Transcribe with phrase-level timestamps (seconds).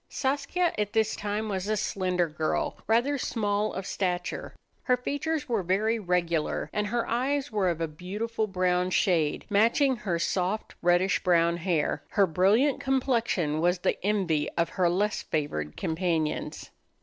[0.09, 4.55] Saskia at this time was a slender girl, rather small of stature.
[4.85, 9.97] Her features were very regular, and her eyes were of a beautiful brown shade, matching
[9.97, 12.01] her soft reddish brown hair.
[12.09, 16.71] Her brilliant complexion was the envy of her less favored companions.